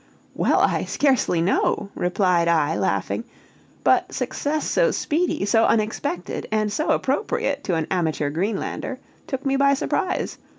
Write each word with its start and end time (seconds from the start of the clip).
"Well, 0.33 0.61
I 0.61 0.85
scarcely 0.85 1.41
know," 1.43 1.89
replied 1.93 2.47
I, 2.47 2.75
laughing; 2.75 3.23
"but 3.83 4.11
success 4.11 4.65
so 4.67 4.89
speedy, 4.89 5.45
so 5.45 5.65
unexpected, 5.65 6.47
and 6.51 6.73
so 6.73 6.89
appropriate, 6.89 7.63
to 7.65 7.75
an 7.75 7.85
amateur 7.91 8.31
Greenlander, 8.31 8.97
took 9.27 9.45
me 9.45 9.57
by 9.57 9.75
surprise. 9.75 10.39